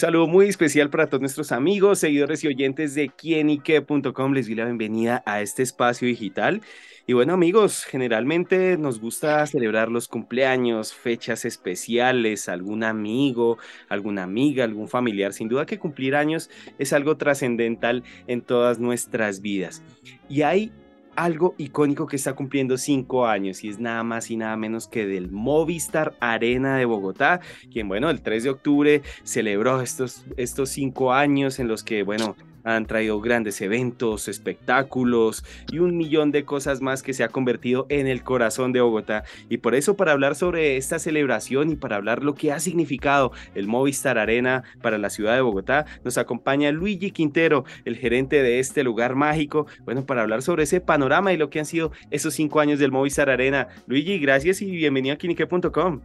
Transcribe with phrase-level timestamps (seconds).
[0.00, 4.32] saludo muy especial para todos nuestros amigos, seguidores y oyentes de quienique.com.
[4.32, 6.62] Les doy la bienvenida a este espacio digital.
[7.06, 13.58] Y bueno, amigos, generalmente nos gusta celebrar los cumpleaños, fechas especiales, algún amigo,
[13.90, 15.34] alguna amiga, algún familiar.
[15.34, 16.48] Sin duda que cumplir años
[16.78, 19.82] es algo trascendental en todas nuestras vidas.
[20.30, 20.72] Y hay
[21.16, 25.06] algo icónico que está cumpliendo cinco años y es nada más y nada menos que
[25.06, 27.40] del Movistar Arena de Bogotá,
[27.72, 32.36] quien bueno, el 3 de octubre celebró estos, estos cinco años en los que bueno,
[32.64, 37.86] han traído grandes eventos, espectáculos y un millón de cosas más que se ha convertido
[37.88, 39.24] en el corazón de Bogotá.
[39.48, 43.32] Y por eso para hablar sobre esta celebración y para hablar lo que ha significado
[43.54, 48.58] el Movistar Arena para la ciudad de Bogotá, nos acompaña Luigi Quintero, el gerente de
[48.58, 52.34] este lugar mágico, bueno, para hablar sobre ese panorama y lo que han sido esos
[52.34, 53.68] cinco años del Movistar Arena.
[53.86, 56.00] Luigi, gracias y bienvenido a Quinique.com.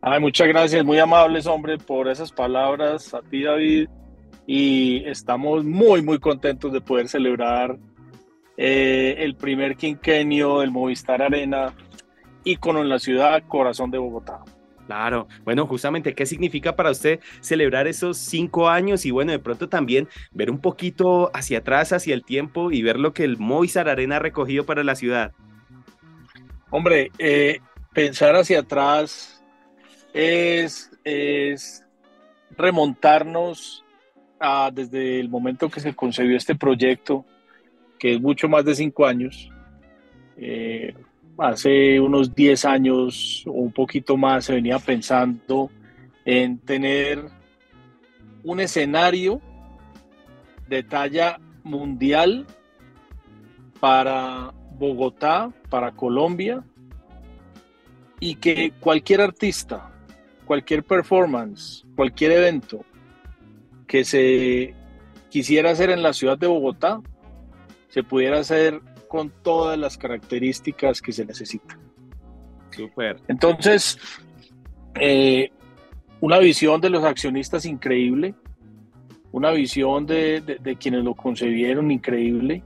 [0.00, 3.14] Ay, muchas gracias, muy amables, hombre, por esas palabras.
[3.14, 3.88] A ti, David,
[4.46, 7.76] y estamos muy, muy contentos de poder celebrar
[8.56, 11.74] eh, el primer quinquenio del Movistar Arena,
[12.44, 14.40] ícono en la ciudad, corazón de Bogotá.
[14.86, 19.68] Claro, bueno, justamente, ¿qué significa para usted celebrar esos cinco años y bueno, de pronto
[19.68, 23.88] también ver un poquito hacia atrás, hacia el tiempo y ver lo que el Movistar
[23.88, 25.32] Arena ha recogido para la ciudad?
[26.70, 27.58] Hombre, eh,
[27.92, 29.42] pensar hacia atrás
[30.14, 31.84] es, es
[32.56, 33.85] remontarnos
[34.72, 37.24] desde el momento que se concebió este proyecto,
[37.98, 39.50] que es mucho más de cinco años,
[40.36, 40.94] eh,
[41.38, 45.70] hace unos 10 años o un poquito más se venía pensando
[46.24, 47.24] en tener
[48.42, 49.40] un escenario
[50.68, 52.46] de talla mundial
[53.80, 56.64] para Bogotá, para Colombia,
[58.20, 59.90] y que cualquier artista,
[60.46, 62.84] cualquier performance, cualquier evento
[63.86, 64.74] que se
[65.28, 67.00] quisiera hacer en la ciudad de Bogotá,
[67.88, 71.78] se pudiera hacer con todas las características que se necesitan.
[72.70, 73.20] Super.
[73.28, 73.98] Entonces,
[75.00, 75.50] eh,
[76.20, 78.34] una visión de los accionistas increíble,
[79.32, 82.62] una visión de, de, quienes lo concebieron increíble,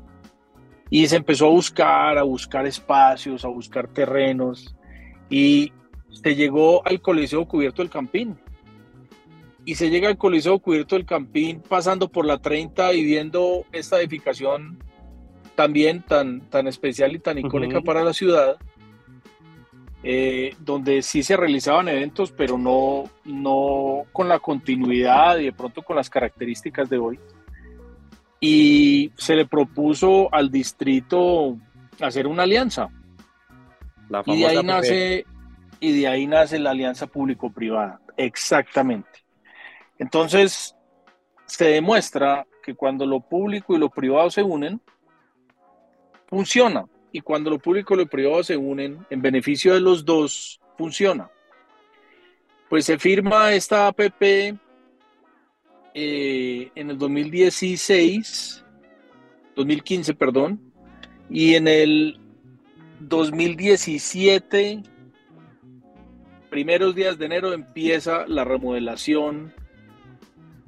[0.88, 4.74] y se empezó a buscar, a buscar espacios, a buscar terrenos,
[5.28, 5.72] y
[6.10, 8.36] se llegó al Coliseo Cubierto del Campín
[9.64, 13.98] y se llega al Coliseo Cubierto del Campín pasando por la 30 y viendo esta
[14.00, 14.78] edificación
[15.54, 18.56] también tan, tan especial y tan icónica para la ciudad,
[20.02, 25.82] eh, donde sí se realizaban eventos, pero no, no con la continuidad y de pronto
[25.82, 27.20] con las características de hoy.
[28.40, 31.58] Y se le propuso al distrito
[32.00, 32.88] hacer una alianza.
[34.24, 35.26] y de ahí nace
[35.80, 38.00] y de ahí nace la alianza público-privada.
[38.16, 39.10] Exactamente.
[40.00, 40.74] Entonces,
[41.44, 44.80] se demuestra que cuando lo público y lo privado se unen,
[46.26, 46.86] funciona.
[47.12, 51.30] Y cuando lo público y lo privado se unen en beneficio de los dos, funciona.
[52.70, 54.22] Pues se firma esta APP
[55.92, 58.64] eh, en el 2016,
[59.54, 60.72] 2015, perdón,
[61.28, 62.18] y en el
[63.00, 64.82] 2017,
[66.48, 69.52] primeros días de enero, empieza la remodelación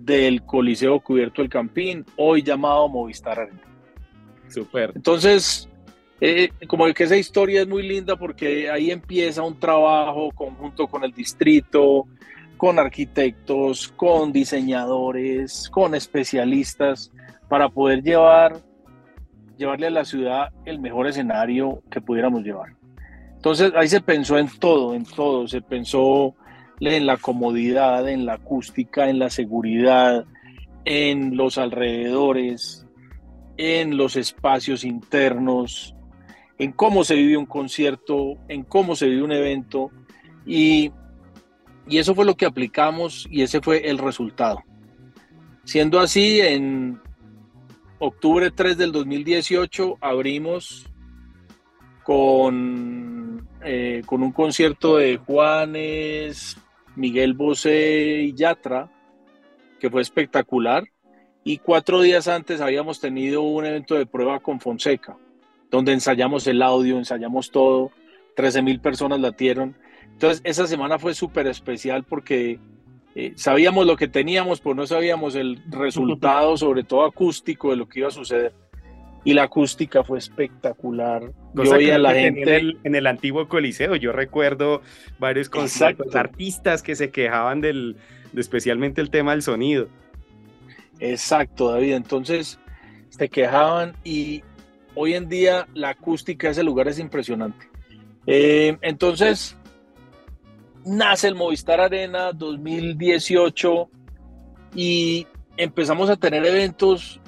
[0.04, 3.60] del Coliseo Cubierto del Campín, hoy llamado Movistar Arena.
[4.48, 4.92] Super.
[4.94, 5.68] Entonces,
[6.20, 11.04] eh, como que esa historia es muy linda porque ahí empieza un trabajo conjunto con
[11.04, 12.06] el distrito,
[12.56, 17.10] con arquitectos, con diseñadores, con especialistas,
[17.48, 18.60] para poder llevar,
[19.56, 22.74] llevarle a la ciudad el mejor escenario que pudiéramos llevar.
[23.34, 26.36] Entonces ahí se pensó en todo, en todo, se pensó
[26.90, 30.24] en la comodidad, en la acústica, en la seguridad,
[30.84, 32.86] en los alrededores,
[33.56, 35.94] en los espacios internos,
[36.58, 39.90] en cómo se vive un concierto, en cómo se vive un evento.
[40.44, 40.90] Y,
[41.88, 44.62] y eso fue lo que aplicamos y ese fue el resultado.
[45.64, 47.00] Siendo así, en
[48.00, 50.86] octubre 3 del 2018 abrimos
[52.02, 56.56] con, eh, con un concierto de Juanes,
[56.96, 58.90] Miguel Bosé y Yatra,
[59.80, 60.84] que fue espectacular.
[61.44, 65.16] Y cuatro días antes habíamos tenido un evento de prueba con Fonseca,
[65.70, 67.90] donde ensayamos el audio, ensayamos todo,
[68.36, 69.76] 13 mil personas latieron.
[70.12, 72.60] Entonces, esa semana fue súper especial porque
[73.14, 77.88] eh, sabíamos lo que teníamos, pero no sabíamos el resultado, sobre todo acústico, de lo
[77.88, 78.61] que iba a suceder
[79.24, 81.32] y la acústica fue espectacular.
[81.54, 83.96] yo a la gente en el, antiguo Coliseo.
[83.96, 84.82] Yo recuerdo
[85.18, 87.96] varios conciertos, artistas que se quejaban del,
[88.36, 89.88] especialmente el tema del sonido.
[90.98, 91.94] Exacto, David.
[91.94, 92.58] Entonces,
[93.10, 94.42] se quejaban y
[94.94, 97.68] hoy en día la acústica de ese lugar es impresionante.
[98.26, 99.56] Eh, entonces,
[100.84, 103.88] nace el Movistar Arena 2018
[104.74, 105.26] y
[105.56, 107.20] empezamos a tener eventos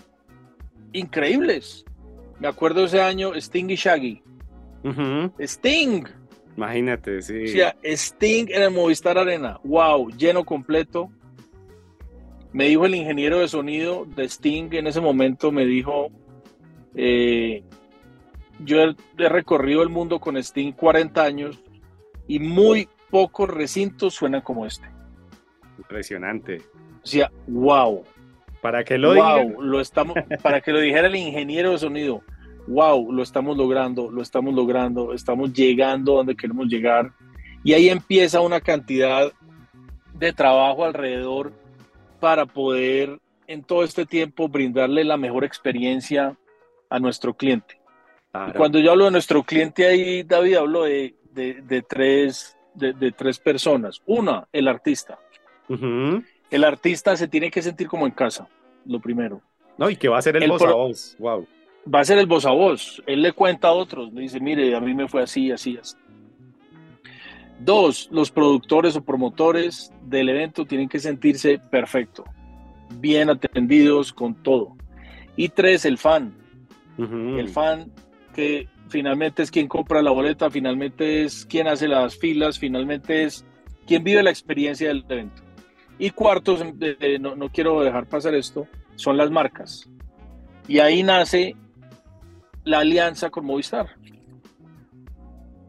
[0.94, 1.84] increíbles.
[2.40, 4.22] Me acuerdo ese año Sting y Shaggy.
[5.38, 6.04] Sting.
[6.56, 7.44] Imagínate, sí.
[7.44, 9.60] O sea, Sting en el Movistar Arena.
[9.64, 11.10] Wow, lleno completo.
[12.52, 16.10] Me dijo el ingeniero de sonido de Sting en ese momento, me dijo,
[16.94, 17.64] eh,
[18.60, 21.62] yo he, recorrido el mundo con Sting 40 años
[22.28, 24.88] y muy pocos recintos suenan como este.
[25.78, 26.62] Impresionante.
[27.02, 28.04] O sea, wow.
[28.64, 32.22] Para que lo wow, lo estamos, para que lo dijera el ingeniero de sonido,
[32.66, 37.12] wow, lo estamos logrando, lo estamos logrando, estamos llegando donde queremos llegar.
[37.62, 39.30] Y ahí empieza una cantidad
[40.14, 41.52] de trabajo alrededor
[42.20, 46.34] para poder en todo este tiempo brindarle la mejor experiencia
[46.88, 47.78] a nuestro cliente.
[48.56, 51.14] cuando yo hablo de nuestro cliente ahí, David, hablo de,
[51.86, 54.00] tres, de, tres personas.
[54.06, 55.18] Una, el artista.
[56.54, 58.46] El artista se tiene que sentir como en casa,
[58.86, 59.42] lo primero.
[59.76, 61.16] No, y que va a ser el, voz a voz.
[61.18, 61.48] Wow.
[61.92, 63.02] Va a ser el voz a voz.
[63.06, 65.96] Él le cuenta a otros, le dice, mire, a mí me fue así, así, así.
[67.58, 72.22] Dos, los productores o promotores del evento tienen que sentirse perfecto,
[73.00, 74.76] bien atendidos con todo.
[75.34, 76.36] Y tres, el fan.
[76.96, 77.90] El fan
[78.32, 83.44] que finalmente es quien compra la boleta, finalmente es quien hace las filas, finalmente es
[83.88, 85.42] quien vive la experiencia del evento.
[85.98, 86.56] Y cuarto,
[87.20, 89.88] no, no quiero dejar pasar esto, son las marcas.
[90.66, 91.56] Y ahí nace
[92.64, 93.96] la alianza con Movistar.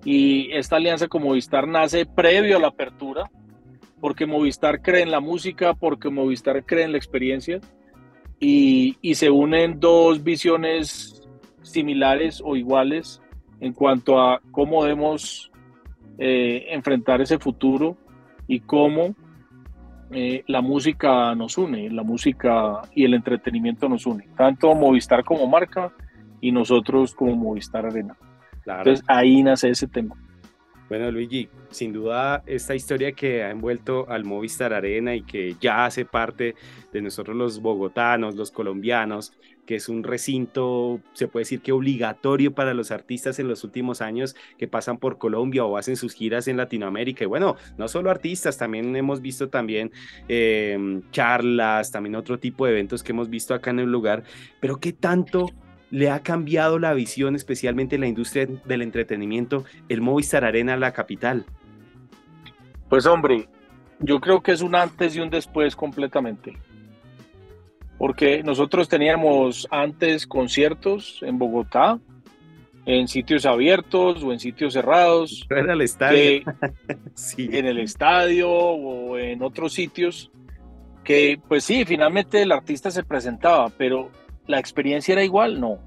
[0.03, 3.29] Y esta alianza con Movistar nace previo a la apertura,
[3.99, 7.59] porque Movistar cree en la música, porque Movistar cree en la experiencia,
[8.39, 11.27] y, se unen dos visiones
[11.61, 13.21] similares o iguales
[13.59, 15.51] en cuanto a cómo debemos
[16.19, 17.97] eh, enfrentar ese futuro
[18.47, 19.15] y cómo
[20.11, 25.47] eh, la música nos une, la música y el entretenimiento nos une, tanto Movistar como
[25.47, 25.91] marca
[26.41, 28.15] y nosotros como Movistar Arena.
[28.65, 30.15] Entonces ahí nace ese tema.
[30.87, 35.85] Bueno, Luigi, sin duda esta historia que ha envuelto al Movistar Arena y que ya
[35.85, 36.53] hace parte
[36.93, 39.33] de nosotros los bogotanos, los colombianos,
[39.65, 44.01] que es un recinto, se puede decir que obligatorio para los artistas en los últimos
[44.01, 47.23] años que pasan por Colombia o hacen sus giras en Latinoamérica.
[47.23, 49.91] Y bueno, no solo artistas, también hemos visto también
[50.27, 54.23] eh, charlas, también otro tipo de eventos que hemos visto acá en el lugar,
[54.59, 55.49] pero ¿qué tanto
[55.91, 60.77] le ha cambiado la visión, especialmente en la industria del entretenimiento, el Movistar Arena a
[60.77, 61.45] la capital?
[62.89, 63.47] Pues hombre,
[63.99, 66.57] yo creo que es un antes y un después completamente.
[67.97, 71.99] Porque nosotros teníamos antes conciertos en Bogotá,
[72.85, 75.47] en sitios abiertos o en sitios cerrados.
[75.49, 76.43] Era el estadio.
[77.13, 77.49] sí.
[77.51, 80.31] En el estadio o en otros sitios.
[81.03, 84.11] Que pues sí, finalmente el artista se presentaba, pero
[84.47, 85.59] ¿La experiencia era igual?
[85.59, 85.79] No.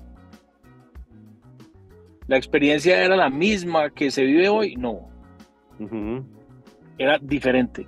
[2.26, 4.76] ¿La experiencia era la misma que se vive hoy?
[4.76, 5.08] No.
[6.98, 7.86] Era diferente,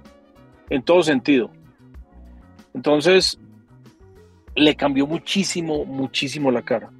[0.70, 1.50] en todo sentido.
[2.72, 3.38] Entonces,
[4.54, 6.90] le cambió muchísimo, muchísimo la cara.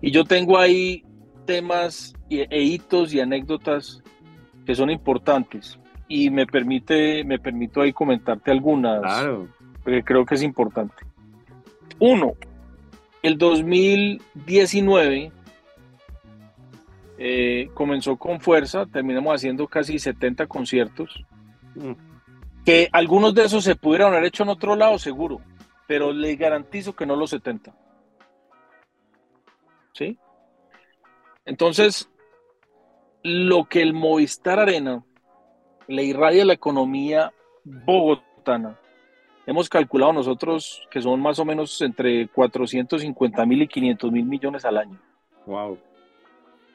[0.00, 1.04] Y yo tengo ahí
[1.44, 4.02] temas e hitos y anécdotas
[4.64, 5.78] que son importantes.
[6.08, 9.48] Y me permite, me permito ahí comentarte algunas, claro.
[9.82, 10.94] porque creo que es importante.
[11.98, 12.32] Uno,
[13.22, 15.32] el 2019
[17.18, 21.22] eh, comenzó con fuerza, terminamos haciendo casi 70 conciertos,
[21.74, 21.92] mm.
[22.64, 25.42] que algunos de esos se pudieron haber hecho en otro lado, seguro,
[25.90, 27.74] pero les garantizo que no los 70.
[29.92, 30.16] ¿Sí?
[31.44, 32.08] Entonces,
[33.24, 35.04] lo que el Movistar Arena
[35.88, 37.32] le irradia a la economía
[37.64, 38.78] bogotana
[39.46, 44.64] hemos calculado nosotros que son más o menos entre 450 mil y 500 mil millones
[44.64, 45.02] al año.
[45.44, 45.76] Wow.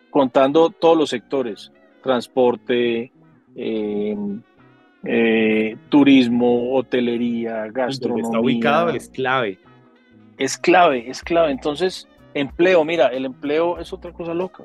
[0.10, 1.72] Contando todos los sectores,
[2.04, 3.14] transporte,
[3.56, 4.44] em,
[5.06, 8.24] eh, turismo, hotelería, gastronomía.
[8.26, 9.60] Está ubicado es clave.
[10.38, 11.52] Es clave, es clave.
[11.52, 14.64] Entonces, empleo, mira, el empleo es otra cosa loca.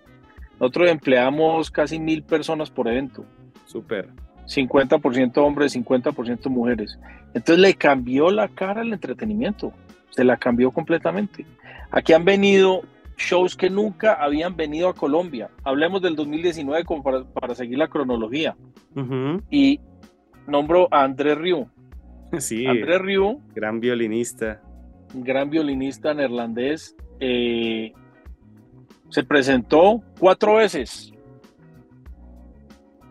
[0.58, 3.24] Nosotros empleamos casi mil personas por evento.
[3.66, 4.08] Súper.
[4.46, 6.98] 50% hombres, 50% mujeres.
[7.34, 9.72] Entonces le cambió la cara al entretenimiento,
[10.10, 11.46] se la cambió completamente.
[11.90, 12.82] Aquí han venido
[13.16, 15.50] shows que nunca habían venido a Colombia.
[15.62, 18.56] Hablemos del 2019 como para, seguir la cronología.
[19.50, 19.80] Y
[20.46, 21.68] nombro a Andrés Río.
[22.38, 24.60] Sí, Andrés Rieu, gran violinista.
[25.14, 27.92] gran violinista neerlandés, eh,
[29.08, 31.12] se presentó cuatro veces.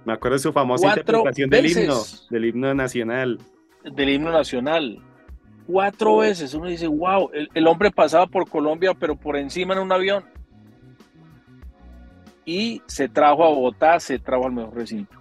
[0.05, 1.95] Me acuerdo de su famosa Cuatro interpretación del himno,
[2.29, 3.39] del himno nacional.
[3.83, 4.99] del himno nacional.
[5.67, 6.53] Cuatro veces.
[6.53, 10.23] Uno dice, wow, el, el hombre pasaba por Colombia, pero por encima en un avión.
[12.45, 15.18] Y se trajo a Bogotá, se trajo al mejor recinto.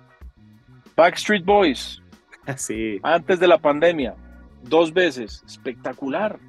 [0.98, 2.02] Backstreet Boys,
[2.56, 4.16] Sí, antes de la pandemia,
[4.64, 6.40] dos veces, espectacular.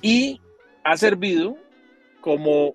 [0.00, 0.40] Y
[0.82, 1.58] ha servido
[2.22, 2.74] como,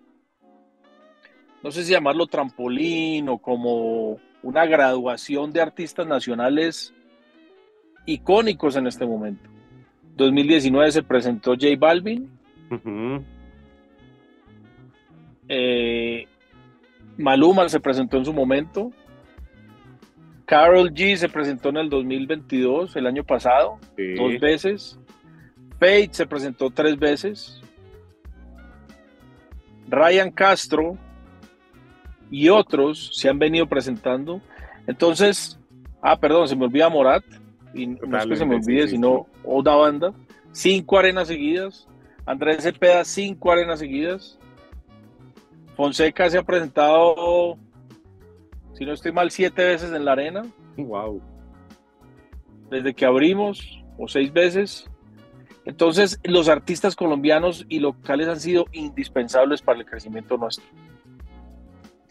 [1.63, 6.93] no sé si llamarlo trampolín o como una graduación de artistas nacionales
[8.05, 9.49] icónicos en este momento.
[10.17, 12.29] 2019 se presentó J Balvin,
[15.47, 16.27] eh,
[17.17, 18.91] Maluma se presentó en su momento,
[20.53, 24.13] Carol G se presentó en el 2022, el año pasado, sí.
[24.13, 24.99] dos veces.
[25.79, 27.59] Fate se presentó tres veces.
[29.87, 30.95] Ryan Castro
[32.29, 34.41] y otros se han venido presentando.
[34.85, 35.59] Entonces,
[36.03, 37.23] ah, perdón, se me olvida Morat.
[37.73, 40.13] Y no es que se me sí, olvide, sí, sino otra banda.
[40.51, 41.87] Cinco arenas seguidas.
[42.27, 44.37] Andrés Cepeda, cinco arenas seguidas.
[45.75, 47.57] Fonseca se ha presentado,
[48.73, 50.43] si no estoy mal, siete veces en la arena
[50.77, 51.21] Wow.
[52.69, 54.89] desde que abrimos, o seis veces.
[55.65, 60.65] Entonces, los artistas colombianos y locales han sido indispensables para el crecimiento nuestro.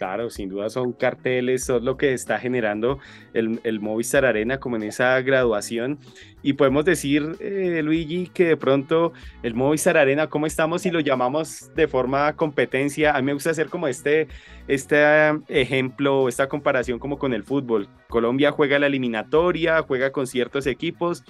[0.02, 2.98] Claro, sin duda son carteles, son lo que está generando
[3.34, 6.00] el, el Movistar Arena como en esa graduación.
[6.42, 9.12] Y podemos decir, eh, Luigi, que de pronto
[9.44, 13.14] el Movistar Arena, ¿cómo estamos si lo llamamos de forma competencia?
[13.14, 14.26] A mí me gusta hacer como este,
[14.66, 15.04] este
[15.46, 17.86] ejemplo, esta comparación como con el fútbol.
[18.08, 21.22] Colombia juega la eliminatoria, juega con ciertos equipos.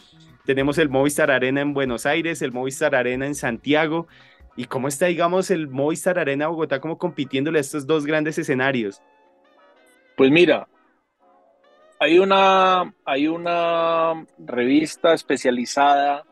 [0.46, 4.08] Tenemos el Movistar Arena en Buenos Aires, el Movistar Arena en Santiago.
[4.56, 9.00] ¿Y cómo está, digamos, el Movistar Arena Bogotá como compitiéndole a estos dos grandes escenarios?
[10.16, 10.68] Pues mira,
[11.98, 16.24] hay una, hay una revista especializada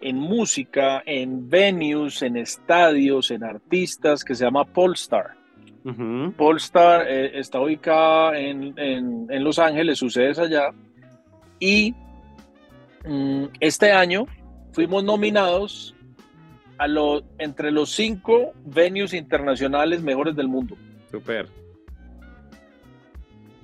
[0.00, 5.34] en música, en venues, en estadios, en artistas que se llama Polestar.
[6.36, 10.70] Polestar eh, está ubicada en, en- en Los Ángeles, su sede es allá.
[11.60, 11.94] Y
[13.04, 14.26] mm, este año
[14.72, 15.94] fuimos nominados
[16.78, 20.76] a lo, entre los cinco venues internacionales mejores del mundo.
[21.10, 21.46] Súper.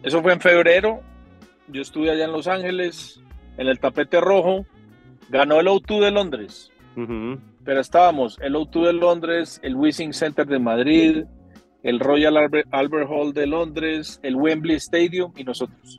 [0.02, 1.00] Eso fue en febrero.
[1.69, 3.23] Yo estuve allá en Los Ángeles,
[3.57, 4.66] en el tapete rojo.
[5.28, 6.71] Ganó el O2 de Londres.
[7.64, 11.25] Pero estábamos el O2 de Londres, el Wishing Center de Madrid,
[11.83, 15.99] el Royal Albert, Albert Hall de Londres, el Wembley Stadium y nosotros.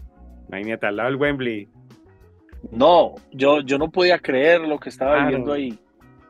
[0.49, 1.67] Imagínate, al lado del Wembley.
[2.71, 5.27] No, yo, yo no podía creer lo que estaba Claro.
[5.29, 5.79] viviendo ahí.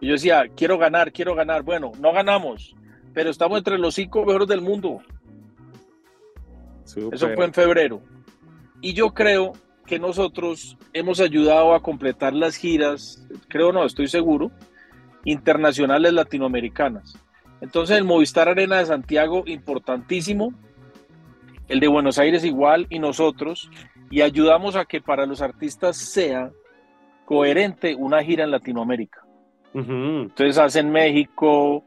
[0.03, 1.63] Y yo decía, quiero ganar, quiero ganar.
[1.63, 2.75] Bueno, no ganamos,
[3.13, 5.00] pero estamos entre los cinco mejores del mundo.
[6.83, 8.01] Eso fue en febrero.
[8.81, 9.53] Y yo creo
[9.86, 14.51] que nosotros hemos ayudado a completar las giras, creo no, estoy seguro,
[15.24, 17.17] internacionales latinoamericanas.
[17.62, 20.53] Entonces el Movistar Arena de Santiago, importantísimo,
[21.69, 23.72] el de Buenos Aires igual, y nosotros,
[24.12, 26.51] y ayudamos a que para los artistas sea
[27.24, 29.24] coherente una gira en Latinoamérica.
[29.74, 31.84] Entonces hacen México,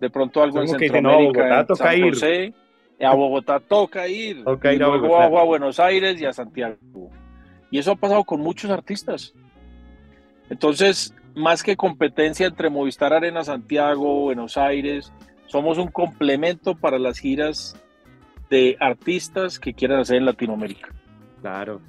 [0.00, 2.14] de pronto algo en que dicen, no, a Centroamérica, Bogotá en San ir.
[2.14, 2.54] José,
[3.00, 5.24] a Bogotá toca ir, Toca y ir a luego Bogotá.
[5.24, 6.76] bajo a Buenos Aires y a Santiago.
[7.70, 9.34] Y eso ha pasado con muchos artistas.
[10.50, 15.12] Entonces, más que competencia entre Movistar Arena Santiago, Buenos Aires,
[15.46, 17.76] somos un complemento para las giras
[18.50, 20.88] de artistas que quieran hacer en Latinoamérica.
[21.40, 21.80] Claro.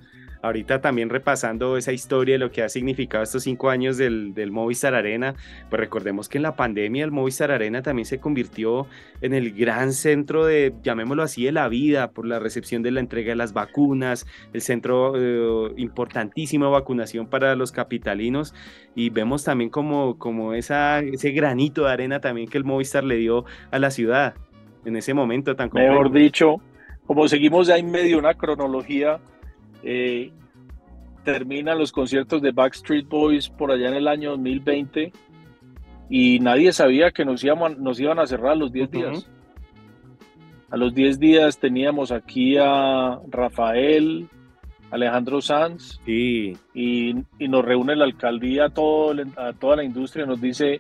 [0.41, 4.51] Ahorita también repasando esa historia de lo que ha significado estos cinco años del, del
[4.51, 5.35] Movistar Arena,
[5.69, 8.87] pues recordemos que en la pandemia el Movistar Arena también se convirtió
[9.19, 13.01] en el gran centro de, llamémoslo así, de la vida por la recepción de la
[13.01, 18.53] entrega de las vacunas, el centro eh, importantísimo de vacunación para los capitalinos
[18.95, 23.17] y vemos también como, como esa, ese granito de arena también que el Movistar le
[23.17, 24.35] dio a la ciudad
[24.85, 25.91] en ese momento tan complejo.
[25.91, 26.61] Mejor dicho,
[27.05, 29.19] como seguimos ya en medio de una cronología,
[29.83, 30.31] eh,
[31.23, 35.11] terminan los conciertos de Backstreet Boys por allá en el año 2020
[36.09, 38.97] y nadie sabía que nos, iban, nos iban a cerrar a los 10 Ujú.
[38.97, 39.29] días.
[40.71, 44.27] A los 10 días teníamos aquí a Rafael,
[44.91, 49.83] Alejandro Sanz Sí, y, y nos reúne la alcaldía, a, todo, el- a toda la
[49.83, 50.79] industria, nos dice,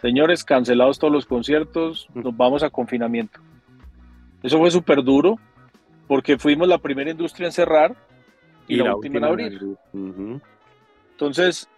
[0.00, 3.40] señores, cancelados todos los conciertos, nos vamos a confinamiento.
[4.42, 5.38] Eso fue súper duro
[6.08, 7.94] porque fuimos la primera industria en cerrar
[8.66, 9.60] y, la, última, en abrir.
[11.12, 11.68] Entonces,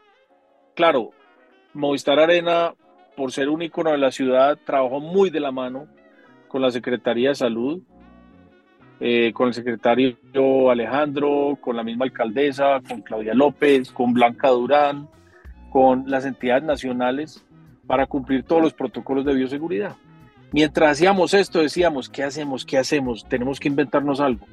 [0.75, 1.11] claro,
[1.75, 2.75] Movistar Arena,
[3.17, 5.87] por ser un icono de la ciudad, trabajó muy de la mano
[6.49, 7.83] con la Secretaría de Salud,
[9.01, 15.09] eh, con el secretario Alejandro, con la misma alcaldesa, con Claudia López, con Blanca Durán,
[15.71, 17.47] con las entidades nacionales
[17.87, 19.97] para cumplir todos los protocolos de bioseguridad.
[20.53, 22.65] Mientras hacíamos esto, decíamos, ¿qué hacemos?
[22.65, 23.25] ¿Qué hacemos?
[23.29, 24.47] Tenemos que inventarnos algo.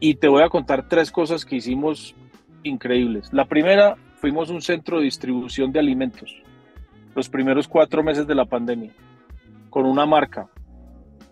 [0.00, 2.14] Y te voy a contar tres cosas que hicimos
[2.62, 3.32] increíbles.
[3.32, 6.44] La primera, fuimos un centro de distribución de alimentos
[7.14, 8.90] los primeros cuatro meses de la pandemia
[9.70, 10.48] con una marca.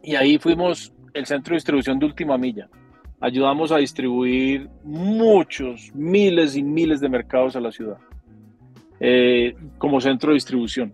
[0.02, 2.68] Y ahí fuimos el centro de distribución de última milla.
[3.20, 7.98] Ayudamos a distribuir muchos, miles y miles de mercados a la ciudad
[8.98, 10.92] eh, como centro de distribución.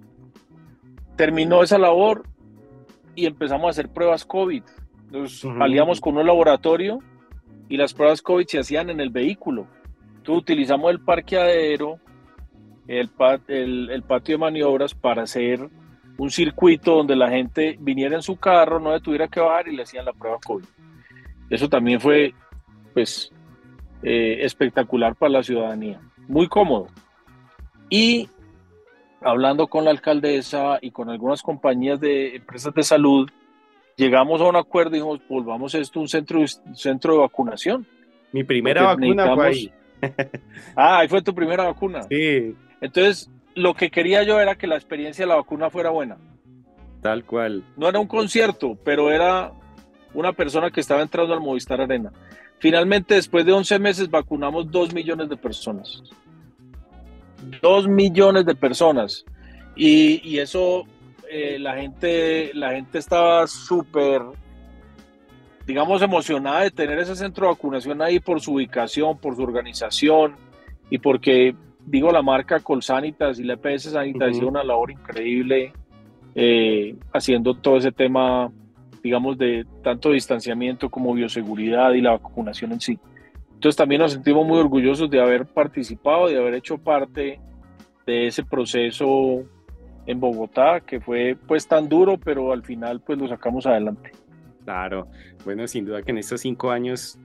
[1.17, 2.25] Terminó esa labor
[3.19, 4.63] y empezamos a hacer pruebas COVID.
[5.11, 7.01] Nos aliamos con un laboratorio
[7.69, 9.67] y las pruebas COVID se hacían en el vehículo.
[10.19, 11.99] Entonces utilizamos el parqueadero,
[12.87, 13.11] el,
[13.91, 15.69] el, patio de maniobras para hacer
[16.17, 19.83] un circuito donde la gente viniera en su carro, no tuviera que bajar y le
[19.83, 20.65] hacían la prueba COVID.
[21.51, 22.35] Eso también fue,
[22.95, 23.33] pues,
[24.05, 26.01] eh, espectacular para la ciudadanía.
[26.29, 26.87] Muy cómodo.
[27.91, 28.29] Y
[29.21, 33.29] hablando con la alcaldesa y con algunas compañías de empresas de salud,
[33.97, 36.41] llegamos a un acuerdo y dijimos, volvamos esto un centro,
[36.75, 37.87] centro de vacunación.
[38.33, 39.73] Mi primera vacuna fue ahí.
[40.77, 42.03] ah, ahí fue tu primera vacuna.
[42.03, 42.55] Sí.
[42.81, 46.17] Entonces, lo que quería yo era que la experiencia de la vacuna fuera buena.
[47.03, 47.65] Tal cual.
[47.77, 49.53] No era un concierto, pero era
[50.15, 52.13] una persona que estaba entrando al Movistar Arena.
[52.59, 56.03] Finalmente, después de 11 meses, vacunamos 2 millones de personas.
[57.63, 59.25] Dos millones de personas.
[59.77, 60.87] Y, eso,
[61.31, 64.23] eh, la, gente, la gente estaba súper,
[65.67, 70.35] digamos, emocionada de tener ese centro de vacunación ahí por su ubicación, por su organización
[70.91, 71.55] y porque,
[71.87, 75.73] digo, la marca Colsanitas y la EPS Sanitas hicieron una labor increíble
[76.35, 78.51] eh, haciendo todo ese tema,
[79.03, 82.99] digamos, de tanto distanciamiento como bioseguridad y la vacunación en sí.
[83.59, 87.41] Entonces también nos sentimos muy orgullosos de haber participado, de haber hecho parte
[88.07, 89.43] de ese proceso
[90.07, 94.13] en Bogotá, que fue pues tan duro, pero al final pues lo sacamos adelante.
[94.65, 95.09] Claro,
[95.45, 97.19] bueno, sin duda que en estos cinco años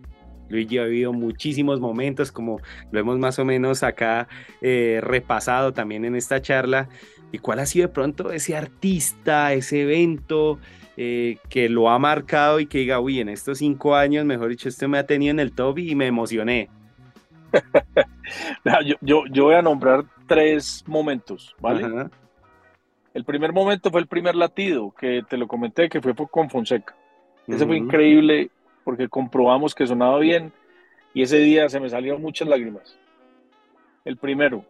[0.49, 4.27] Luigi ha vivido muchísimos momentos, como lo hemos más o menos acá
[4.59, 6.89] eh, repasado también en esta charla.
[7.33, 10.59] ¿Y cuál ha sido de pronto ese artista, ese evento,
[10.95, 14.69] eh, que lo ha marcado y que diga, uy, en estos cinco años, mejor dicho,
[14.69, 16.69] este me ha tenido en el top y me emocioné.
[19.01, 22.07] yo, yo, voy a nombrar tres momentos, ¿vale?
[23.15, 26.95] El primer momento fue el primer latido, que te lo comenté, que fue con Fonseca.
[27.47, 28.51] Ese fue increíble
[28.83, 30.53] porque comprobamos que sonaba bien
[31.15, 32.95] y ese día se me salieron muchas lágrimas.
[34.05, 34.63] El primero.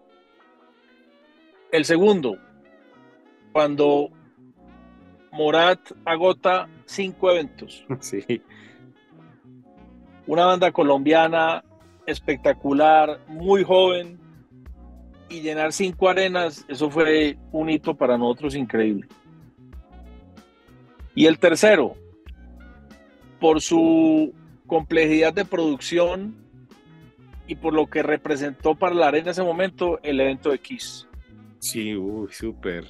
[1.74, 2.38] El segundo,
[3.54, 4.10] cuando
[5.32, 7.86] Morat agota cinco eventos.
[8.02, 8.42] Sí.
[10.26, 11.64] Una banda colombiana
[12.06, 14.20] espectacular, muy joven,
[15.30, 19.08] y llenar cinco arenas, eso fue un hito para nosotros increíble.
[21.16, 21.96] Y el tercero,
[23.40, 24.34] por su
[24.68, 26.36] complejidad de producción
[27.48, 31.08] y por lo que representó para la arena en ese momento el evento de Kiss.
[31.60, 32.86] Sí, uy, súper.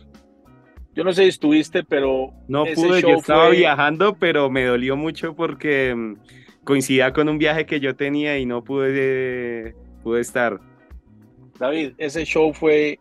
[0.95, 2.33] Yo no sé si estuviste, pero.
[2.47, 6.15] No pude, yo estaba viajando, pero me dolió mucho porque mm,
[6.63, 10.59] coincidía con un viaje que yo tenía y no pude, pude estar.
[11.57, 12.99] David, ese show fue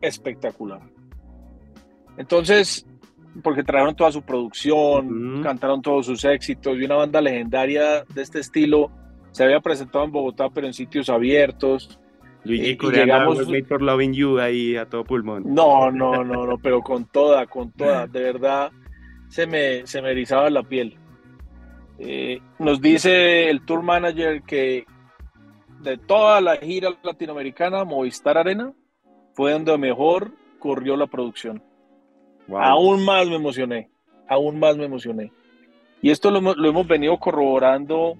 [0.00, 0.80] espectacular.
[2.16, 2.86] Entonces,
[3.42, 8.40] porque trajeron toda su producción, cantaron todos sus éxitos y una banda legendaria de este
[8.40, 8.90] estilo
[9.34, 11.98] se había presentado en Bogotá, pero en sitios abiertos.
[12.44, 15.42] Luigi eh, llegamos por Loving You ahí a todo pulmón.
[15.46, 18.70] No, no, no, no, pero con toda, con toda, de verdad
[19.28, 20.96] se me, se me erizaba la piel.
[21.98, 24.84] Eh, nos dice el tour manager que
[25.80, 28.72] de toda la gira latinoamericana, Movistar Arena
[29.32, 31.62] fue donde mejor corrió la producción.
[32.48, 33.90] Aún más me emocioné,
[34.28, 35.32] aún más me emocioné.
[36.02, 38.16] Y esto lo, hemos venido corroborando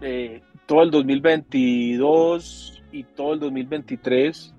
[0.00, 4.54] eh, todo el 2022 y todo el 2023.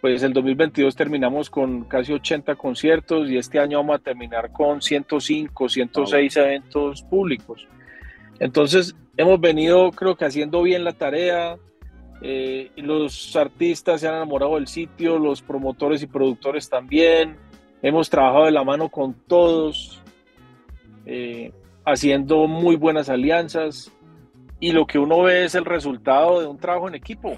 [0.00, 4.80] Pues el 2022 terminamos con casi 80 conciertos y este año vamos a terminar con
[4.80, 7.66] 105, 106 eventos públicos.
[8.38, 11.56] Entonces hemos venido creo que haciendo bien la tarea.
[12.20, 17.36] Eh, los artistas se han enamorado del sitio, los promotores y productores también.
[17.82, 20.00] Hemos trabajado de la mano con todos,
[21.06, 21.52] eh,
[21.84, 23.92] haciendo muy buenas alianzas
[24.60, 27.36] y lo que uno ve es el resultado de un trabajo en equipo,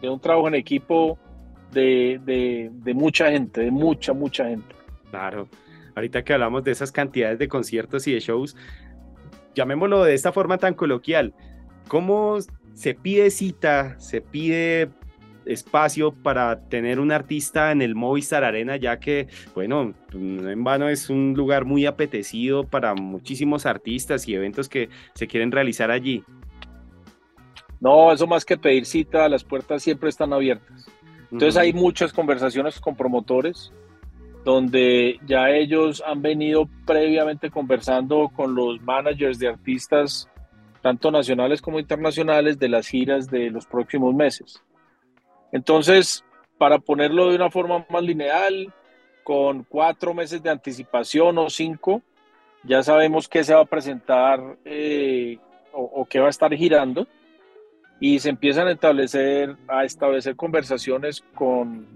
[0.00, 1.18] de un trabajo en equipo
[1.72, 2.20] de,
[2.72, 4.74] de, mucha gente, de mucha, mucha gente.
[5.10, 5.48] Claro,
[5.94, 8.56] ahorita que hablamos de esas cantidades de conciertos y de shows,
[9.54, 11.34] llamémoslo de esta forma tan coloquial,
[11.88, 12.38] ¿cómo
[12.74, 14.90] se pide cita, se pide
[15.52, 21.10] espacio para tener un artista en el Movistar Arena, ya que, bueno, en vano es
[21.10, 26.22] un lugar muy apetecido para muchísimos artistas y eventos que se quieren realizar allí.
[27.80, 30.86] No, eso más que pedir cita, las puertas siempre están abiertas.
[31.32, 33.72] Entonces hay muchas conversaciones con promotores
[34.44, 40.28] donde ya ellos han venido previamente conversando con los managers de artistas,
[40.82, 44.62] tanto nacionales como internacionales, de las giras de los próximos meses.
[45.52, 46.24] Entonces,
[46.58, 48.72] para ponerlo de una forma más lineal,
[49.24, 52.02] con cuatro meses de anticipación o cinco,
[52.64, 55.38] ya sabemos qué se va a presentar eh,
[55.72, 57.06] o, qué va a estar girando.
[58.00, 61.86] Y se empiezan a establecer, a establecer conversaciones con,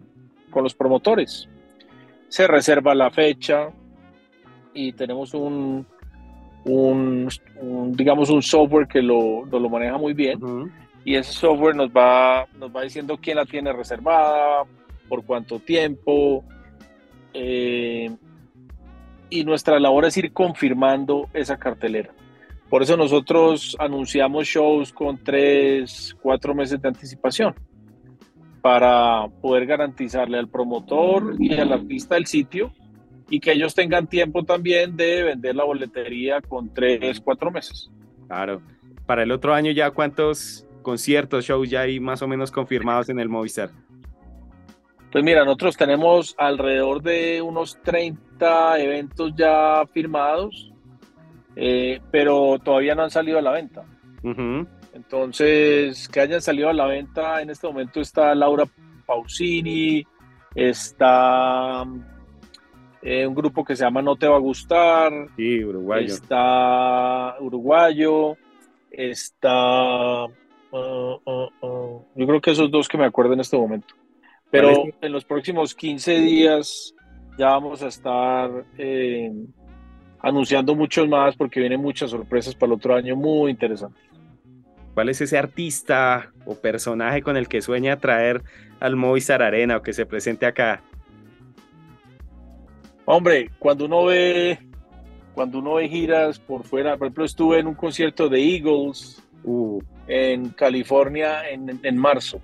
[0.55, 1.49] los promotores.
[2.29, 3.71] Se reserva la fecha
[4.73, 5.87] y tenemos un,
[7.97, 10.39] digamos, un software que lo, lo maneja muy bien
[11.05, 14.65] y ese software nos va, nos va diciendo quién la tiene reservada,
[15.09, 16.45] por cuánto tiempo.
[17.33, 18.11] Eh,
[19.29, 22.11] y nuestra labor es ir confirmando esa cartelera.
[22.71, 27.55] Por eso nosotros anunciamos shows con tres, cuatro meses de anticipación
[28.63, 32.73] para poder garantizarle al promotor y al artista el sitio
[33.29, 37.91] y que ellos tengan tiempo también de vender la boletería con tres, cuatro meses.
[38.27, 38.63] Claro.
[39.07, 43.19] Para el otro año ya cuántos conciertos, shows ya hay más o menos confirmados en
[43.19, 43.71] el Movistar?
[45.11, 50.73] Pues mira, nosotros tenemos alrededor de unos 30 eventos ya firmados,
[51.57, 53.85] eh, pero todavía no han salido a la venta.
[54.93, 58.65] Entonces, que hayan salido a la venta, en este momento está Laura
[59.07, 60.05] Pausini,
[60.55, 61.85] está
[63.03, 65.13] eh, un grupo que se llama No Te Va a Gustar.
[65.37, 66.07] Sí, uruguayo.
[66.07, 68.37] Está uruguayo,
[68.91, 70.27] está
[70.75, 72.05] Uh, uh, uh.
[72.17, 73.95] Yo creo que esos dos que me acuerdo en este momento.
[74.51, 76.93] Pero en los próximos 15 días
[77.39, 79.33] ya vamos a estar eh,
[80.19, 84.03] anunciando muchos más porque vienen muchas sorpresas para el otro año muy interesantes.
[84.95, 88.43] ¿Cuál es ese artista o personaje con el que sueña traer
[88.81, 90.83] al Movistar Arena o que se presente acá?
[93.05, 94.59] Hombre, cuando uno ve
[95.35, 99.81] cuando uno ve giras por fuera, por ejemplo, estuve en un concierto de Eagles, uh
[100.09, 102.41] en California en, marzo.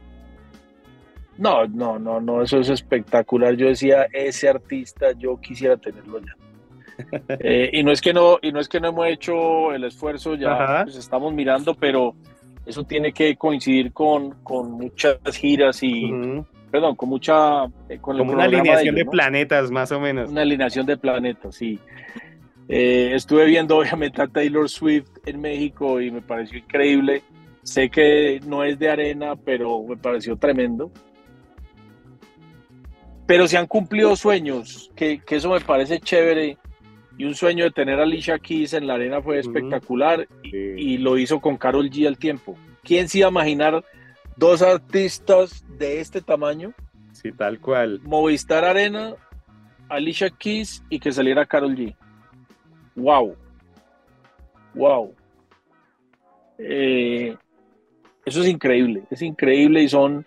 [1.38, 3.54] No, no, no, no, eso es espectacular.
[3.54, 6.36] Yo decía, ese artista, yo quisiera tenerlo ya.
[7.28, 10.34] Eh, y no es que no, y no es que no hemos hecho el esfuerzo,
[10.34, 12.14] ya pues, estamos mirando, pero
[12.66, 16.12] eso tiene que coincidir con, con muchas giras y,
[16.70, 20.30] perdón, con mucha, eh, con una alineación de, planetas, más o menos.
[20.30, 21.78] Una alineación de planetas, sí.
[22.68, 27.22] Eh, estuve viendo obviamente a Taylor Swift en México y me pareció increíble.
[27.62, 30.90] Sé que no es de arena, pero me pareció tremendo.
[33.26, 36.58] Pero se han cumplido sueños, que, eso me parece chévere.
[37.16, 41.18] Y un sueño de tener a Alicia Keys en la arena fue espectacular y, lo
[41.18, 42.56] hizo con Carol G al tiempo.
[42.82, 43.84] ¿Quién se iba a imaginar
[44.36, 46.72] dos artistas de este tamaño?
[47.12, 48.00] Sí, tal cual.
[48.02, 49.14] Movistar Arena,
[49.90, 51.94] Alicia Keys y que saliera Carol G.
[52.96, 53.36] ¡Wow!
[54.74, 55.14] ¡Wow!
[56.58, 57.36] Eh,
[58.30, 60.24] eso es increíble, es increíble y son,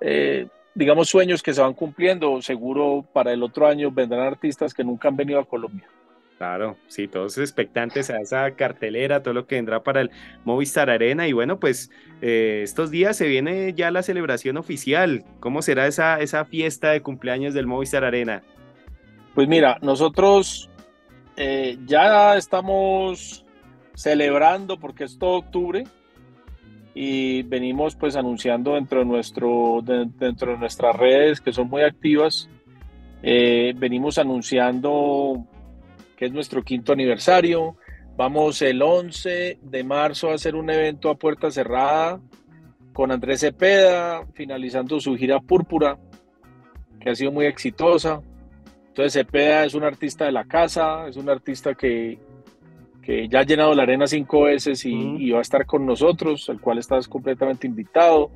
[0.00, 2.42] eh, digamos, sueños que se van cumpliendo.
[2.42, 5.88] Seguro para el otro año vendrán artistas que nunca han venido a Colombia.
[6.38, 10.10] Claro, sí, todos expectantes a esa cartelera, todo lo que vendrá para el
[10.44, 11.26] Movistar Arena.
[11.26, 15.24] Y bueno, pues eh, estos días se viene ya la celebración oficial.
[15.40, 18.42] ¿Cómo será esa, esa fiesta de cumpleaños del Movistar Arena?
[19.34, 20.68] Pues mira, nosotros
[21.36, 23.46] eh, ya estamos
[23.94, 25.84] celebrando porque es todo octubre
[26.98, 32.48] y venimos pues anunciando dentro de, nuestro, dentro de nuestras redes que son muy activas.
[33.22, 35.44] Eh, venimos anunciando
[36.16, 37.76] que es nuestro quinto aniversario.
[38.16, 42.18] Vamos el 11 de marzo a hacer un evento a puerta cerrada
[42.94, 45.98] con Andrés Cepeda, finalizando su gira Púrpura,
[46.98, 48.22] que ha sido muy exitosa.
[48.88, 52.18] Entonces Cepeda es un artista de la casa, es un artista que
[53.06, 56.60] que ya ha llenado la arena cinco veces y, va a estar con nosotros, al
[56.60, 58.30] cual estás completamente invitado.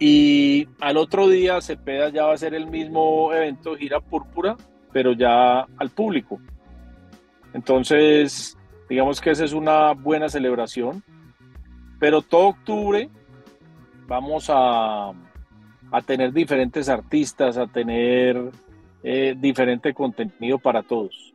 [0.00, 4.56] Y al otro día Cepeda ya va a ser el mismo evento Gira Púrpura,
[4.92, 6.40] pero ya al público.
[7.54, 11.02] Entonces, Digamos que esa es una buena celebración.
[12.00, 13.10] Pero todo octubre
[14.06, 18.50] vamos a, a tener diferentes artistas, a tener
[19.02, 21.34] eh, diferente contenido para todos.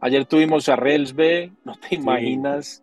[0.00, 2.82] Ayer tuvimos a B, no te imaginas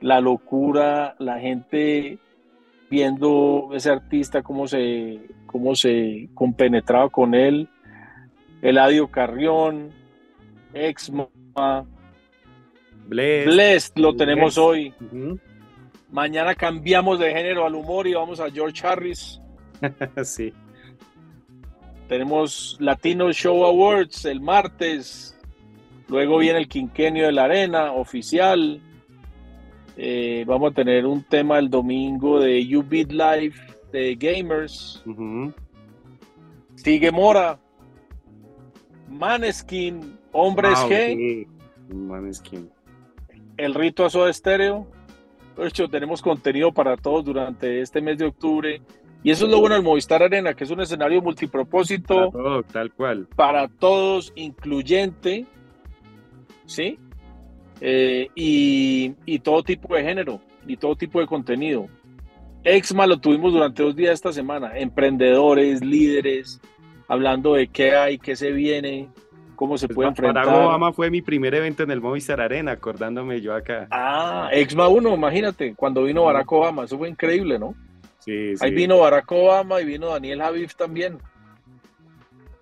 [0.00, 2.18] la locura, la gente
[2.90, 7.68] viendo ese artista, cómo se, cómo se compenetraba con él.
[8.62, 9.92] Eladio Carrión,
[10.74, 11.28] Exma,
[13.08, 14.92] Blessed, lo tenemos hoy.
[16.10, 19.40] Mañana cambiamos de género al humor y vamos a George Harris.
[20.24, 20.52] sí.
[22.08, 25.37] Tenemos Latino Show Awards el martes.
[26.08, 28.80] Luego viene el quinquenio de la arena oficial.
[29.96, 33.54] Eh, vamos a tener un tema el domingo de You Beat Live
[33.92, 35.04] de Gamers.
[36.76, 37.58] Sigue Mora.
[39.08, 40.18] Maneskin.
[40.32, 41.46] Hombres G.
[41.88, 42.70] Maneskin.
[43.56, 44.86] El rito a Soda Estéreo.
[45.56, 48.80] De hecho, tenemos contenido para todos durante este mes de octubre.
[49.24, 52.30] Y eso es lo bueno del Movistar Arena, que es un escenario multipropósito.
[52.70, 53.26] tal cual.
[53.34, 55.46] Para todos, incluyente.
[56.68, 56.98] ¿Sí?
[57.80, 61.88] Eh, y, todo tipo de género y todo tipo de contenido.
[62.62, 64.76] Exma lo tuvimos durante dos días esta semana.
[64.78, 66.60] Emprendedores, líderes,
[67.06, 69.08] hablando de qué hay, qué se viene,
[69.56, 70.46] cómo se pues puede enfrentar.
[70.46, 73.86] Barack Obama fue mi primer evento en el Movistar Arena, acordándome yo acá.
[73.90, 77.74] Ah, Exma 1, imagínate, cuando vino Barack Obama, eso fue increíble, ¿no?
[78.18, 78.64] Sí, sí.
[78.64, 81.18] Ahí vino Barack Obama y vino Daniel Javif también.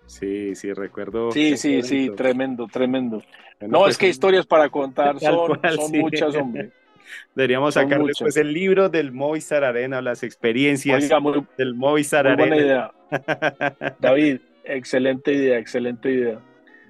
[0.06, 1.30] Sí, sí, recuerdo.
[1.32, 3.22] Sí, sí, sí, tremendo, tremendo.
[3.60, 5.58] no, pues es que historias para contar son,
[5.92, 6.70] muchas, hombre.
[7.34, 11.08] Deberíamos sacarle pues el libro del Movistar Arena, las experiencias
[11.56, 12.46] del Movistar Arena.
[12.48, 12.92] Buena idea.
[14.00, 16.40] David, excelente idea, excelente idea.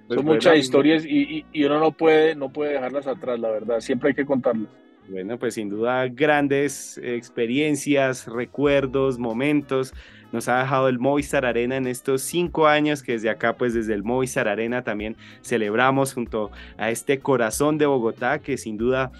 [0.06, 3.80] Pues son muchas historias y, y, uno no puede, no puede dejarlas atrás, la verdad.
[3.80, 4.70] Siempre hay que contarlas.
[5.08, 9.94] Bueno, pues sin duda grandes experiencias, recuerdos, momentos.
[10.32, 13.94] Nos ha dejado el Movistar Arena en estos cinco años que desde acá, pues desde
[13.94, 19.12] el Movistar Arena también celebramos junto a este corazón de Bogotá que sin duda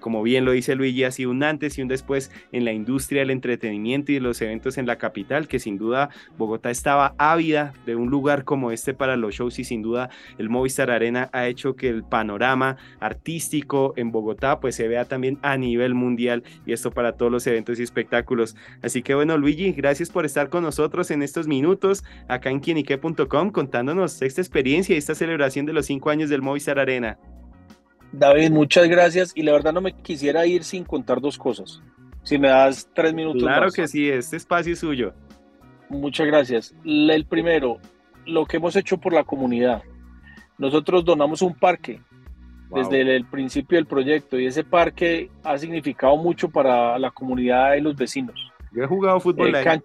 [0.00, 3.20] como bien lo dice Luigi, ha sido un antes y un después en la industria
[3.20, 7.74] del entretenimiento y de los eventos en la capital, que sin duda Bogotá estaba ávida
[7.86, 11.46] de un lugar como este para los shows y sin duda el Movistar Arena ha
[11.46, 16.72] hecho que el panorama artístico en Bogotá pues se vea también a nivel mundial y
[16.72, 18.56] esto para todos los eventos y espectáculos.
[18.82, 23.50] Así que bueno, Luigi, gracias por estar con nosotros en estos minutos acá en quienique.com
[23.50, 27.18] contándonos esta experiencia y esta celebración de los cinco años del Movistar Arena.
[28.18, 29.32] David, muchas gracias.
[29.34, 31.82] Y la verdad no me quisiera ir sin contar dos cosas.
[32.22, 33.42] Si me das tres minutos.
[33.42, 35.12] Claro que sí, este espacio es suyo.
[35.88, 36.74] Muchas gracias.
[36.84, 37.78] El primero,
[38.24, 39.82] lo que hemos hecho por la comunidad.
[40.56, 42.00] Nosotros donamos un parque
[42.70, 47.80] desde el, principio del proyecto y ese parque ha significado mucho para la comunidad y
[47.80, 48.34] los vecinos.
[48.72, 49.80] Yo he jugado fútbol ahí.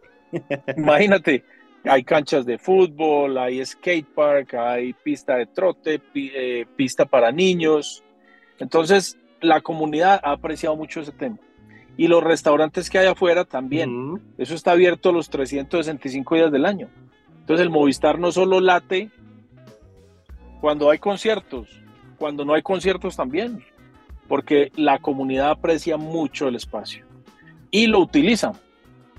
[0.78, 1.44] Imagínate,
[1.84, 8.04] hay canchas de fútbol, hay skate park, hay pista de trote, eh, pista para niños,
[8.60, 11.38] entonces, la comunidad ha apreciado mucho ese tema.
[11.98, 14.22] Y los restaurantes que hay afuera también.
[14.38, 16.90] Eso está abierto los 365 días del año.
[17.40, 19.10] Entonces, el Movistar no solo late
[20.62, 21.68] cuando hay conciertos,
[22.18, 23.64] cuando no hay conciertos también,
[24.28, 27.06] porque la comunidad aprecia mucho el espacio
[27.72, 28.52] y lo utiliza.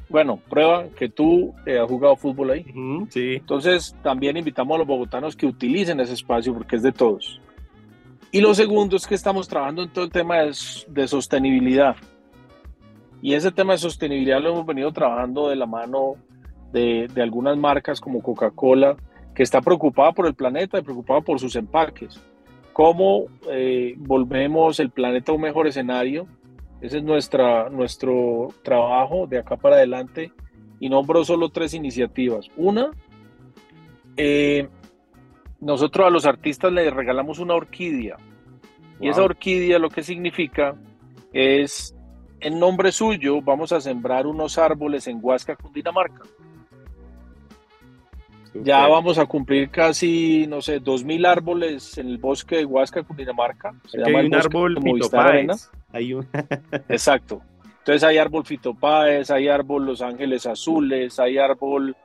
[0.08, 2.64] Bueno, prueba que tú eh, has jugado fútbol ahí.
[3.10, 3.34] sí.
[3.36, 7.40] Entonces, también invitamos a los bogotanos que utilicen ese espacio porque es de todos.
[8.32, 11.96] Y lo segundo es que estamos trabajando en todo el tema de, sostenibilidad.
[13.20, 16.14] Y ese tema de sostenibilidad lo hemos venido trabajando de la mano
[16.72, 18.96] de, algunas marcas como Coca-Cola,
[19.34, 22.20] que está preocupada por el planeta y preocupada por sus empaques.
[22.72, 26.28] ¿Cómo eh, volvemos el planeta a un mejor escenario?
[26.80, 30.32] Ese es nuestra, nuestro trabajo de acá para adelante.
[30.78, 32.46] Y nombro solo tres iniciativas.
[32.56, 32.90] Una,
[34.16, 34.68] eh,
[35.60, 38.16] nosotros a los artistas les regalamos una orquídea.
[39.00, 40.74] Y esa orquídea lo que significa
[41.32, 41.94] es,
[42.40, 46.22] en nombre suyo, vamos a sembrar unos árboles en Huasca, Cundinamarca.
[48.52, 53.02] Ya vamos a cumplir casi, no sé, dos mil árboles en el bosque de Huasca,
[53.02, 53.72] Cundinamarca.
[53.86, 55.70] Se llama hay un árbol fitopáez.
[55.92, 56.26] Hay un...
[56.88, 57.42] Exacto.
[57.78, 61.96] Entonces hay árbol fitopáez, hay árbol Los Ángeles Azules, hay árbol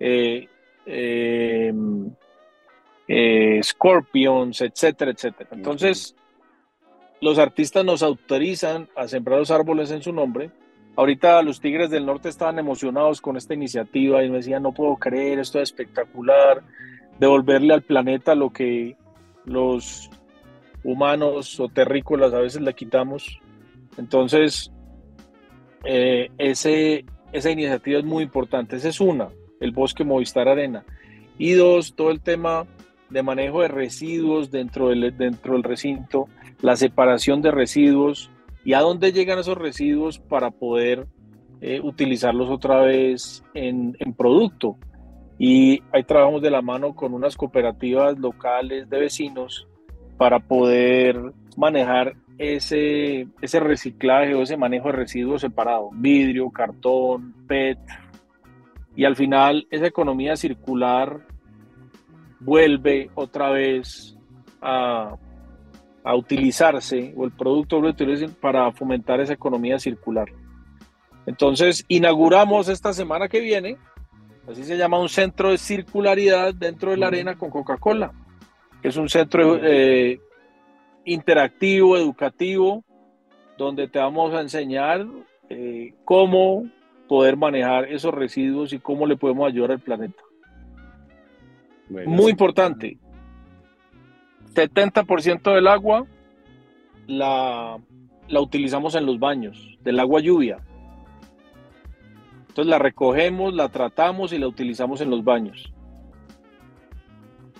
[0.00, 0.48] eh,
[0.86, 1.72] eh,
[3.08, 5.50] eh, Scorpions, etcétera, etcétera.
[5.52, 6.14] Entonces,
[7.20, 10.50] los artistas nos autorizan a sembrar los árboles en su nombre.
[10.94, 14.96] Ahorita los Tigres del Norte estaban emocionados con esta iniciativa y me decían, no puedo
[14.96, 16.62] creer, esto es espectacular,
[17.18, 18.96] devolverle al planeta lo que
[19.44, 20.10] los
[20.84, 23.40] humanos o terrícolas a veces le quitamos.
[23.96, 24.70] Entonces,
[25.84, 28.76] eh, ese, esa iniciativa es muy importante.
[28.76, 29.28] Esa es una,
[29.60, 30.84] el bosque Movistar Arena.
[31.38, 32.66] Y dos, todo el tema
[33.10, 36.28] de manejo de residuos dentro del, dentro del recinto,
[36.60, 38.30] la separación de residuos
[38.64, 41.06] y a dónde llegan esos residuos para poder
[41.60, 44.76] eh, utilizarlos otra vez en, en, producto.
[45.38, 49.66] Y ahí trabajamos de la mano con unas cooperativas locales de vecinos
[50.16, 57.78] para poder manejar ese, ese reciclaje o ese manejo de residuos separados, vidrio, cartón, PET,
[58.98, 61.20] y al final esa economía circular
[62.40, 64.16] vuelve otra vez
[64.60, 65.16] a,
[66.04, 67.80] a utilizarse o el producto
[68.40, 70.28] para fomentar esa economía circular.
[71.26, 73.76] Entonces, inauguramos esta semana que viene,
[74.50, 78.12] así se llama un centro de circularidad dentro de la arena con Coca-Cola,
[78.80, 80.20] que es un centro eh,
[81.04, 82.84] interactivo, educativo,
[83.58, 85.06] donde te vamos a enseñar
[85.50, 86.70] eh, cómo
[87.08, 90.22] poder manejar esos residuos y cómo le podemos ayudar al planeta.
[91.90, 92.98] Muy importante,
[94.54, 96.06] 70% del agua
[97.06, 97.78] la,
[98.28, 100.58] la utilizamos en los baños, del agua lluvia.
[102.48, 105.72] Entonces la recogemos, la tratamos y la utilizamos en los baños.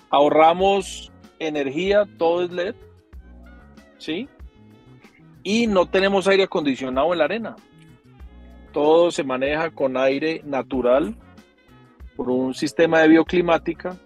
[0.09, 2.75] Ahorramos energía, todo es LED,
[3.97, 4.27] ¿sí?
[5.43, 7.55] Y no tenemos aire acondicionado en la arena.
[8.73, 11.15] Todo se maneja con aire natural
[12.15, 13.97] por un sistema de bioclimática.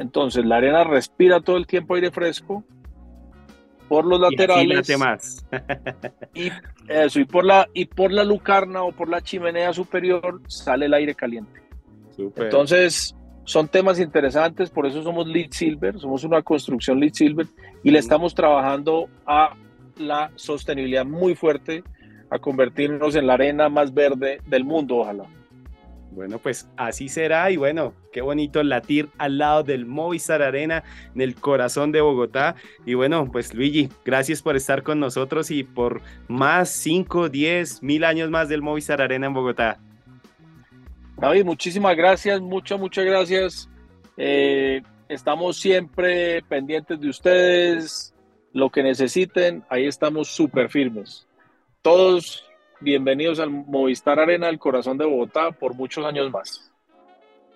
[0.00, 2.64] Entonces la arena respira todo el tiempo aire fresco
[3.86, 4.88] por los laterales.
[4.88, 5.46] Y más.
[6.34, 6.50] y
[6.88, 10.94] eso, y por la y por la lucarna o por la chimenea superior sale el
[10.94, 11.60] aire caliente.
[12.36, 17.46] Entonces, son temas interesantes, por eso somos Lead Silver, somos una construcción Lead Silver
[17.82, 19.54] y le estamos trabajando a
[19.98, 21.84] la sostenibilidad muy fuerte,
[22.30, 25.24] a convertirnos en la arena más verde del mundo, ojalá.
[26.12, 30.82] Bueno, pues así será y bueno, qué bonito latir al lado del Movistar Arena
[31.14, 32.56] en el corazón de Bogotá.
[32.84, 38.04] Y bueno, pues Luigi, gracias por estar con nosotros y por más 5, 10, mil
[38.04, 39.78] años más del Movistar Arena en Bogotá.
[41.16, 43.70] David, muchísimas gracias, muchas, muchas gracias.
[44.16, 48.14] Eh, estamos siempre pendientes de ustedes,
[48.52, 51.28] lo que necesiten, ahí estamos súper firmes.
[51.82, 52.49] Todos
[52.80, 56.72] bienvenidos al Movistar Arena, el corazón de Bogotá, por muchos años más.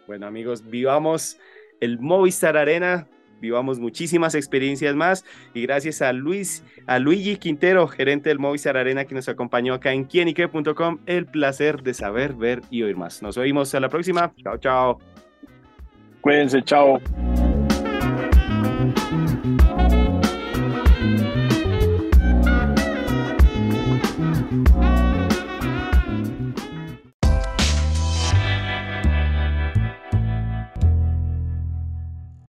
[0.06, 1.38] Bueno amigos, vivamos
[1.80, 3.08] el Movistar Arena
[3.44, 9.04] vivamos muchísimas experiencias más y gracias a Luis, a Luigi Quintero, gerente del Movistar Arena
[9.04, 13.22] que nos acompañó acá en quienique.com, el placer de saber, ver y oír más.
[13.22, 14.32] Nos oímos a la próxima.
[14.42, 14.98] Chao, chao.
[16.22, 17.00] Cuídense, chao.